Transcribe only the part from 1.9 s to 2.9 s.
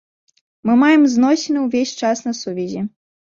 час на сувязі.